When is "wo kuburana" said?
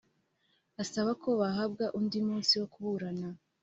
2.59-3.27